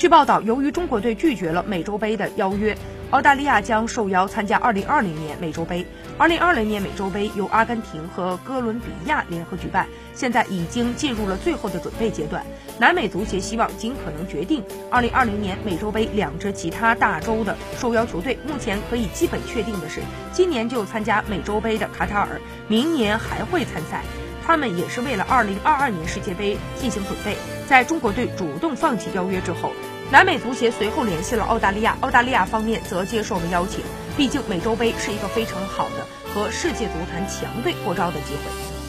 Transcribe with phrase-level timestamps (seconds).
[0.00, 2.74] 据报道，由于中国队拒绝了美洲杯的邀约，
[3.10, 5.84] 澳大利亚将受邀参加2020年美洲杯。
[6.18, 12.42] 2020年美洲杯由阿根廷和哥伦比亚联合举办，现在已经进入了最后的准备阶段。
[12.78, 18.38] 南美足协希望尽可能决定2020年美洲杯两支其他大洲的受邀球队。
[18.46, 20.00] 目前可以基本确定的是，
[20.32, 24.02] 今年就参加美洲杯的卡塔尔，明年还会参赛。
[24.42, 27.36] 他们也是为了2022年世界杯进行准备。
[27.68, 29.70] 在中国队主动放弃邀约之后，
[30.12, 33.84] 南美足协随后联系了澳大利亚，澳大利亚方面则接受了邀请。
[34.16, 38.79] 毕竟美洲杯是一个非常好的和世界足坛强队过招的机会。